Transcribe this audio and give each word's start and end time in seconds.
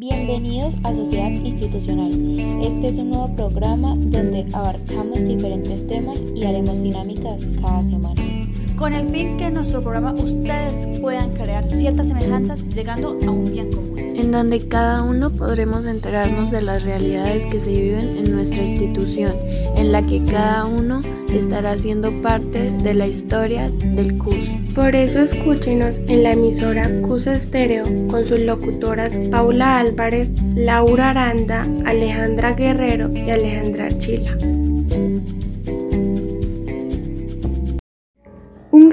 Bienvenidos 0.00 0.76
a 0.84 0.94
Sociedad 0.94 1.28
Institucional. 1.28 2.12
Este 2.62 2.86
es 2.86 2.98
un 2.98 3.10
nuevo 3.10 3.34
programa 3.34 3.96
donde 3.96 4.46
abarcamos 4.52 5.24
diferentes 5.24 5.88
temas 5.88 6.22
y 6.36 6.44
haremos 6.44 6.80
dinámicas 6.80 7.48
cada 7.60 7.82
semana. 7.82 8.22
Con 8.76 8.92
el 8.92 9.08
fin 9.08 9.36
que 9.36 9.46
en 9.46 9.54
nuestro 9.54 9.82
programa 9.82 10.12
ustedes 10.12 10.86
puedan 11.00 11.32
crear 11.34 11.68
ciertas 11.68 12.06
semejanzas 12.06 12.62
llegando 12.68 13.18
a 13.26 13.30
un 13.32 13.46
bien 13.50 13.72
común 13.72 14.07
en 14.18 14.32
donde 14.32 14.66
cada 14.66 15.02
uno 15.02 15.30
podremos 15.30 15.86
enterarnos 15.86 16.50
de 16.50 16.60
las 16.60 16.82
realidades 16.82 17.46
que 17.46 17.60
se 17.60 17.70
viven 17.70 18.18
en 18.18 18.32
nuestra 18.32 18.62
institución, 18.64 19.32
en 19.76 19.92
la 19.92 20.02
que 20.02 20.24
cada 20.24 20.66
uno 20.66 21.02
estará 21.32 21.78
siendo 21.78 22.10
parte 22.20 22.70
de 22.70 22.94
la 22.94 23.06
historia 23.06 23.70
del 23.70 24.18
CUS. 24.18 24.48
Por 24.74 24.94
eso 24.94 25.20
escúchenos 25.20 25.98
en 26.08 26.24
la 26.24 26.32
emisora 26.32 26.90
CUS 27.02 27.28
Estéreo 27.28 27.84
con 28.08 28.24
sus 28.24 28.40
locutoras 28.40 29.16
Paula 29.30 29.78
Álvarez, 29.78 30.32
Laura 30.54 31.10
Aranda, 31.10 31.66
Alejandra 31.84 32.54
Guerrero 32.54 33.12
y 33.12 33.30
Alejandra 33.30 33.96
Chila. 33.98 34.36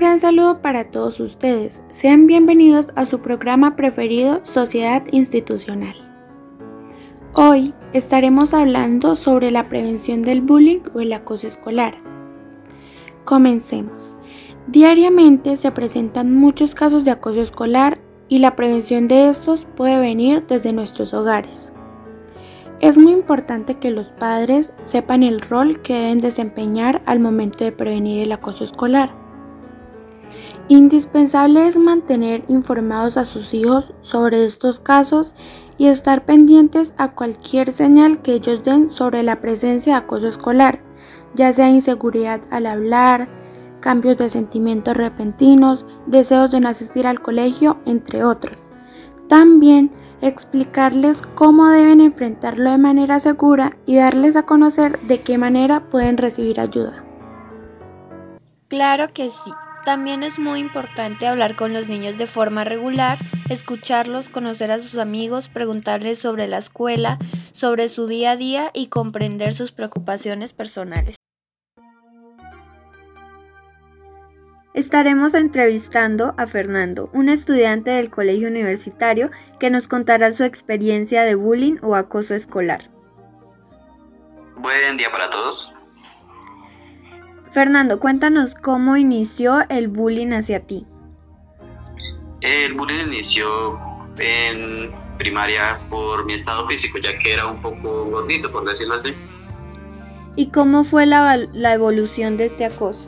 Gran 0.05 0.19
saludo 0.19 0.61
para 0.61 0.91
todos 0.91 1.19
ustedes. 1.19 1.81
Sean 1.89 2.27
bienvenidos 2.27 2.91
a 2.95 3.07
su 3.07 3.21
programa 3.21 3.75
preferido 3.75 4.39
Sociedad 4.43 5.01
Institucional. 5.11 5.95
Hoy 7.33 7.73
estaremos 7.91 8.53
hablando 8.53 9.15
sobre 9.15 9.49
la 9.49 9.67
prevención 9.67 10.21
del 10.21 10.41
bullying 10.41 10.81
o 10.93 10.99
el 10.99 11.11
acoso 11.11 11.47
escolar. 11.47 11.95
Comencemos. 13.23 14.15
Diariamente 14.67 15.55
se 15.55 15.71
presentan 15.71 16.35
muchos 16.35 16.75
casos 16.75 17.03
de 17.03 17.09
acoso 17.09 17.41
escolar 17.41 17.97
y 18.29 18.37
la 18.37 18.55
prevención 18.55 19.07
de 19.07 19.29
estos 19.29 19.65
puede 19.75 19.99
venir 19.99 20.45
desde 20.47 20.71
nuestros 20.71 21.15
hogares. 21.15 21.71
Es 22.79 22.99
muy 22.99 23.13
importante 23.13 23.79
que 23.79 23.89
los 23.89 24.09
padres 24.09 24.71
sepan 24.83 25.23
el 25.23 25.41
rol 25.41 25.81
que 25.81 25.95
deben 25.95 26.19
desempeñar 26.19 27.01
al 27.07 27.19
momento 27.19 27.65
de 27.65 27.71
prevenir 27.71 28.21
el 28.21 28.33
acoso 28.33 28.63
escolar 28.63 29.24
Indispensable 30.67 31.67
es 31.67 31.77
mantener 31.77 32.43
informados 32.47 33.17
a 33.17 33.25
sus 33.25 33.53
hijos 33.53 33.93
sobre 34.01 34.43
estos 34.43 34.79
casos 34.79 35.35
y 35.77 35.87
estar 35.87 36.25
pendientes 36.25 36.95
a 36.97 37.11
cualquier 37.11 37.71
señal 37.71 38.21
que 38.23 38.33
ellos 38.33 38.63
den 38.63 38.89
sobre 38.89 39.21
la 39.21 39.41
presencia 39.41 39.93
de 39.93 39.99
acoso 39.99 40.27
escolar, 40.27 40.81
ya 41.35 41.53
sea 41.53 41.69
inseguridad 41.69 42.41
al 42.49 42.65
hablar, 42.65 43.27
cambios 43.79 44.17
de 44.17 44.29
sentimientos 44.29 44.97
repentinos, 44.97 45.85
deseos 46.07 46.49
de 46.49 46.61
no 46.61 46.69
asistir 46.69 47.05
al 47.05 47.21
colegio, 47.21 47.77
entre 47.85 48.23
otros. 48.23 48.57
También 49.27 49.91
explicarles 50.21 51.21
cómo 51.35 51.67
deben 51.67 52.01
enfrentarlo 52.01 52.71
de 52.71 52.79
manera 52.79 53.19
segura 53.19 53.71
y 53.85 53.97
darles 53.97 54.35
a 54.35 54.47
conocer 54.47 54.99
de 55.01 55.21
qué 55.21 55.37
manera 55.37 55.89
pueden 55.89 56.17
recibir 56.17 56.59
ayuda. 56.59 57.03
Claro 58.67 59.07
que 59.13 59.29
sí. 59.29 59.51
También 59.85 60.23
es 60.23 60.39
muy 60.39 60.61
importante 60.61 61.27
hablar 61.27 61.55
con 61.55 61.71
los 61.71 61.87
niños 61.87 62.17
de 62.17 62.25
forma 62.25 62.63
regular, 62.63 63.19
escucharlos, 63.51 64.29
conocer 64.29 64.71
a 64.71 64.79
sus 64.79 64.97
amigos, 64.97 65.47
preguntarles 65.47 66.17
sobre 66.17 66.47
la 66.47 66.57
escuela, 66.57 67.19
sobre 67.53 67.87
su 67.87 68.07
día 68.07 68.31
a 68.31 68.35
día 68.35 68.71
y 68.73 68.87
comprender 68.87 69.53
sus 69.53 69.71
preocupaciones 69.71 70.53
personales. 70.53 71.17
Estaremos 74.73 75.35
entrevistando 75.35 76.33
a 76.35 76.47
Fernando, 76.47 77.11
un 77.13 77.29
estudiante 77.29 77.91
del 77.91 78.09
colegio 78.09 78.47
universitario 78.47 79.29
que 79.59 79.69
nos 79.69 79.87
contará 79.87 80.31
su 80.31 80.43
experiencia 80.43 81.21
de 81.21 81.35
bullying 81.35 81.77
o 81.83 81.95
acoso 81.95 82.33
escolar. 82.33 82.89
Buen 84.57 84.97
día 84.97 85.11
para 85.11 85.29
todos. 85.29 85.74
Fernando, 87.55 88.01
cuéntanos 88.01 88.53
cómo 88.53 88.97
inició 88.97 89.61
el 89.69 89.87
bullying 89.87 90.33
hacia 90.33 90.59
ti. 90.67 90.85
El 92.41 92.73
bullying 92.73 93.07
inició 93.07 93.79
en 94.17 94.91
primaria 95.17 95.79
por 95.89 96.25
mi 96.25 96.33
estado 96.33 96.67
físico, 96.67 96.97
ya 96.97 97.17
que 97.17 97.31
era 97.31 97.47
un 97.47 97.61
poco 97.61 98.07
gordito, 98.07 98.51
por 98.51 98.65
decirlo 98.65 98.95
así. 98.95 99.13
¿Y 100.35 100.49
cómo 100.49 100.83
fue 100.83 101.05
la, 101.05 101.37
la 101.53 101.73
evolución 101.73 102.35
de 102.35 102.43
este 102.43 102.65
acoso? 102.65 103.07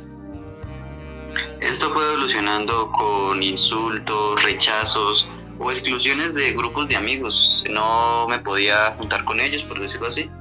Esto 1.59 1.89
fue 1.89 2.05
evolucionando 2.05 2.89
con 2.93 3.43
insultos, 3.43 4.41
rechazos 4.45 5.29
o 5.59 5.71
exclusiones 5.71 6.33
de 6.33 6.53
grupos 6.53 6.87
de 6.87 6.95
amigos. 6.95 7.65
No 7.69 8.25
me 8.29 8.39
podía 8.39 8.93
juntar 8.97 9.25
con 9.25 9.41
ellos, 9.41 9.65
por 9.65 9.81
decirlo 9.81 10.07
así. 10.07 10.31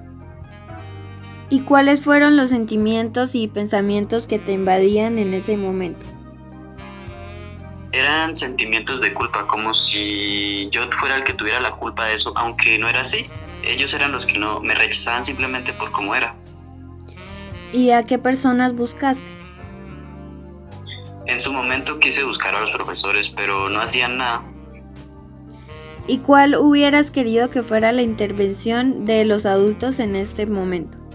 ¿Y 1.49 1.61
cuáles 1.61 2.03
fueron 2.03 2.37
los 2.37 2.51
sentimientos 2.51 3.35
y 3.37 3.47
pensamientos 3.47 4.27
que 4.27 4.39
te 4.41 4.53
invadían 4.53 5.19
en 5.19 5.33
ese 5.33 5.57
momento? 5.57 6.05
Eran 7.93 8.35
sentimientos 8.35 9.01
de 9.01 9.15
culpa, 9.15 9.47
como 9.47 9.73
si 9.73 10.69
yo 10.71 10.83
fuera 10.91 11.17
el 11.17 11.25
que 11.25 11.35
tuviera 11.35 11.61
la 11.61 11.71
culpa 11.71 12.07
de 12.07 12.15
eso, 12.15 12.33
aunque 12.37 12.79
no 12.79 12.89
era 12.89 13.03
así. 13.03 13.27
Ellos 13.63 13.95
eran 13.95 14.11
los 14.11 14.27
que 14.27 14.39
no 14.39 14.61
me 14.61 14.75
rechazaban 14.75 15.23
simplemente 15.23 15.73
por 15.73 15.93
cómo 15.93 16.15
era. 16.15 16.35
¿Y 17.73 17.91
a 17.91 18.03
qué 18.03 18.19
personas 18.19 18.75
buscaste? 18.75 19.25
En 21.27 21.41
su 21.41 21.53
momento 21.53 21.99
quise 22.01 22.25
buscar 22.25 22.55
a 22.55 22.61
los 22.61 22.71
profesores, 22.71 23.29
pero 23.29 23.69
no 23.69 23.81
hacían 23.81 24.19
nada. 24.19 24.43
¿Y 26.09 26.19
cuál 26.19 26.57
hubieras 26.57 27.11
querido 27.11 27.51
que 27.51 27.63
fuera 27.63 27.93
la 27.93 28.03
intervención 28.03 29.05
de 29.05 29.25
los 29.25 29.47
adultos 29.47 29.99
en 29.99 30.17
este 30.17 30.47
momento? 30.47 31.06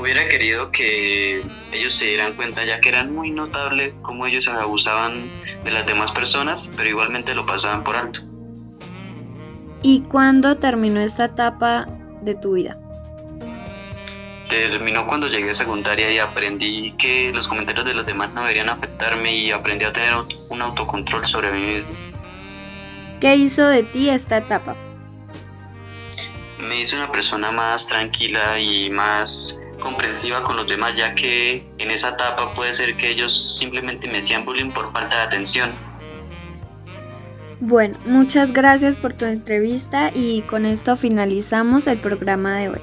Hubiera 0.00 0.26
querido 0.28 0.72
que 0.72 1.42
ellos 1.72 1.92
se 1.92 2.06
dieran 2.06 2.32
cuenta 2.32 2.64
ya 2.64 2.80
que 2.80 2.88
eran 2.88 3.14
muy 3.14 3.30
notable 3.30 3.92
cómo 4.00 4.24
ellos 4.24 4.48
abusaban 4.48 5.30
de 5.62 5.70
las 5.70 5.84
demás 5.84 6.10
personas, 6.10 6.72
pero 6.74 6.88
igualmente 6.88 7.34
lo 7.34 7.44
pasaban 7.44 7.84
por 7.84 7.96
alto. 7.96 8.20
¿Y 9.82 10.00
cuándo 10.00 10.56
terminó 10.56 11.02
esta 11.02 11.26
etapa 11.26 11.86
de 12.22 12.34
tu 12.34 12.54
vida? 12.54 12.78
Terminó 14.48 15.06
cuando 15.06 15.28
llegué 15.28 15.50
a 15.50 15.54
secundaria 15.54 16.10
y 16.10 16.16
aprendí 16.16 16.92
que 16.92 17.30
los 17.34 17.46
comentarios 17.46 17.84
de 17.84 17.92
los 17.92 18.06
demás 18.06 18.32
no 18.32 18.40
deberían 18.40 18.70
afectarme 18.70 19.36
y 19.36 19.50
aprendí 19.50 19.84
a 19.84 19.92
tener 19.92 20.14
un 20.48 20.62
autocontrol 20.62 21.26
sobre 21.26 21.52
mí 21.52 21.60
mismo. 21.60 21.90
¿Qué 23.20 23.36
hizo 23.36 23.66
de 23.66 23.82
ti 23.82 24.08
esta 24.08 24.38
etapa? 24.38 24.74
Me 26.58 26.80
hizo 26.80 26.96
una 26.96 27.12
persona 27.12 27.52
más 27.52 27.86
tranquila 27.86 28.58
y 28.58 28.88
más 28.88 29.60
comprensiva 29.80 30.42
con 30.42 30.56
los 30.56 30.68
demás, 30.68 30.96
ya 30.96 31.14
que 31.14 31.66
en 31.78 31.90
esa 31.90 32.10
etapa 32.10 32.54
puede 32.54 32.72
ser 32.74 32.96
que 32.96 33.10
ellos 33.10 33.58
simplemente 33.58 34.08
me 34.08 34.18
hacían 34.18 34.44
bullying 34.44 34.70
por 34.70 34.92
falta 34.92 35.16
de 35.16 35.22
atención. 35.22 35.70
Bueno, 37.60 37.98
muchas 38.06 38.52
gracias 38.52 38.96
por 38.96 39.12
tu 39.12 39.26
entrevista 39.26 40.10
y 40.14 40.42
con 40.42 40.64
esto 40.64 40.96
finalizamos 40.96 41.86
el 41.86 41.98
programa 41.98 42.56
de 42.56 42.68
hoy. 42.70 42.80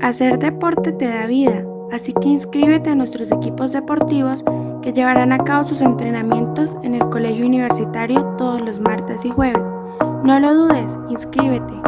Hacer 0.00 0.38
deporte 0.38 0.92
te 0.92 1.06
da 1.06 1.26
vida, 1.26 1.64
así 1.92 2.12
que 2.14 2.28
inscríbete 2.28 2.90
a 2.90 2.94
nuestros 2.94 3.30
equipos 3.30 3.72
deportivos 3.72 4.42
que 4.82 4.92
llevarán 4.92 5.32
a 5.32 5.38
cabo 5.38 5.68
sus 5.68 5.82
entrenamientos 5.82 6.72
en 6.82 6.94
el 6.94 7.08
colegio 7.10 7.46
universitario 7.46 8.24
todos 8.38 8.60
los 8.60 8.80
martes 8.80 9.24
y 9.24 9.30
jueves. 9.30 9.68
No 10.24 10.40
lo 10.40 10.54
dudes, 10.54 10.98
inscríbete. 11.10 11.87